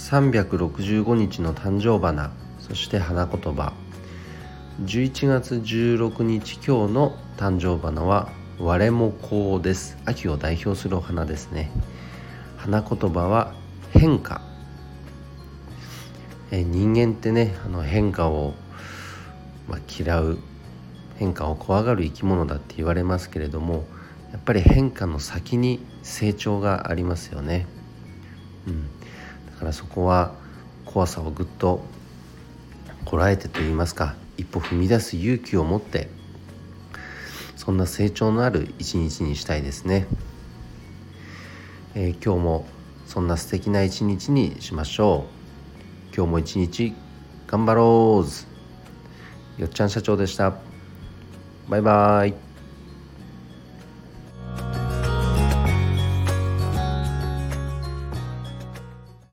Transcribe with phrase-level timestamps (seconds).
[0.00, 3.74] 365日の誕生花そして花言葉。
[4.82, 9.98] 11月16日今日の誕生花は我もこうです。
[10.06, 11.70] 秋を代表するお花ですね。
[12.56, 13.54] 花言葉は
[13.92, 14.40] 変化。
[16.50, 18.54] え人間ってねあの変化を、
[19.68, 20.38] まあ、嫌う
[21.16, 23.84] 変化を怖がる生き物だって言われますけれども
[24.32, 27.66] やっぱり変化の先に成長がありますよね、
[29.70, 30.34] からそこは
[30.84, 31.80] 怖さをぐっと
[33.04, 36.08] こらえてと言いますか一歩踏み出す勇気を持って
[37.56, 40.06] そんな成長のある一日にしたいですね、
[41.94, 42.66] えー、今日も
[43.06, 45.26] そんな素敵な一日にしましょ
[46.12, 46.14] う。
[46.14, 46.94] 今日も一日
[47.48, 48.24] 頑張ろ
[49.58, 49.60] う。
[49.60, 50.54] よっちゃん社長でした。
[51.68, 52.49] バイバイ。